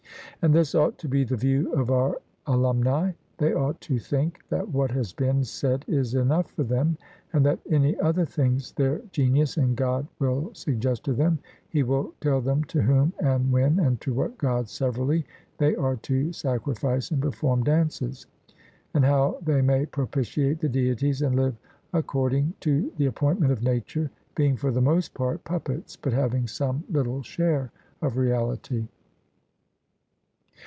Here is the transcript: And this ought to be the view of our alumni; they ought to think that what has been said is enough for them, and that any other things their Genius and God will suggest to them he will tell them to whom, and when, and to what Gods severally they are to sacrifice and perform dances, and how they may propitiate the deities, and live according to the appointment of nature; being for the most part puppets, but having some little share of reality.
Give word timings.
And 0.43 0.55
this 0.55 0.73
ought 0.73 0.97
to 0.97 1.07
be 1.07 1.23
the 1.23 1.37
view 1.37 1.71
of 1.73 1.91
our 1.91 2.17
alumni; 2.47 3.11
they 3.37 3.53
ought 3.53 3.79
to 3.81 3.99
think 3.99 4.39
that 4.49 4.67
what 4.67 4.89
has 4.89 5.13
been 5.13 5.43
said 5.43 5.85
is 5.87 6.15
enough 6.15 6.49
for 6.49 6.63
them, 6.63 6.97
and 7.31 7.45
that 7.45 7.59
any 7.69 7.95
other 7.99 8.25
things 8.25 8.71
their 8.71 9.01
Genius 9.11 9.55
and 9.57 9.75
God 9.75 10.07
will 10.17 10.49
suggest 10.55 11.05
to 11.05 11.13
them 11.13 11.37
he 11.69 11.83
will 11.83 12.11
tell 12.21 12.41
them 12.41 12.63
to 12.63 12.81
whom, 12.81 13.13
and 13.19 13.51
when, 13.51 13.77
and 13.79 14.01
to 14.01 14.15
what 14.15 14.35
Gods 14.39 14.71
severally 14.71 15.27
they 15.59 15.75
are 15.75 15.97
to 15.97 16.33
sacrifice 16.33 17.11
and 17.11 17.21
perform 17.21 17.63
dances, 17.63 18.25
and 18.95 19.05
how 19.05 19.37
they 19.43 19.61
may 19.61 19.85
propitiate 19.85 20.59
the 20.59 20.69
deities, 20.69 21.21
and 21.21 21.35
live 21.35 21.55
according 21.93 22.55
to 22.61 22.91
the 22.97 23.05
appointment 23.05 23.51
of 23.51 23.61
nature; 23.61 24.09
being 24.35 24.57
for 24.57 24.71
the 24.71 24.81
most 24.81 25.13
part 25.13 25.43
puppets, 25.43 25.95
but 25.95 26.13
having 26.13 26.47
some 26.47 26.83
little 26.89 27.21
share 27.21 27.71
of 28.01 28.17
reality. 28.17 28.87